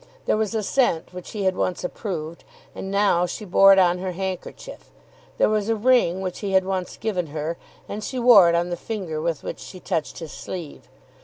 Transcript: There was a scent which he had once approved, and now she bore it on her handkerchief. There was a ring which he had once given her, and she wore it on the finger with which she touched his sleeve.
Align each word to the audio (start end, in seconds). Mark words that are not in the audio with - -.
There 0.25 0.35
was 0.35 0.55
a 0.55 0.63
scent 0.63 1.13
which 1.13 1.29
he 1.33 1.43
had 1.43 1.55
once 1.55 1.83
approved, 1.83 2.43
and 2.73 2.89
now 2.89 3.27
she 3.27 3.45
bore 3.45 3.71
it 3.71 3.77
on 3.77 3.99
her 3.99 4.13
handkerchief. 4.13 4.89
There 5.37 5.47
was 5.47 5.69
a 5.69 5.75
ring 5.75 6.21
which 6.21 6.39
he 6.39 6.53
had 6.53 6.65
once 6.65 6.97
given 6.97 7.27
her, 7.27 7.55
and 7.87 8.03
she 8.03 8.17
wore 8.17 8.49
it 8.49 8.55
on 8.55 8.71
the 8.71 8.77
finger 8.77 9.21
with 9.21 9.43
which 9.43 9.59
she 9.59 9.79
touched 9.79 10.17
his 10.17 10.31
sleeve. 10.31 10.89